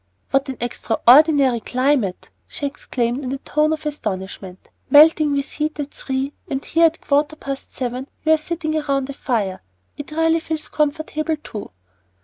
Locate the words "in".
3.23-3.31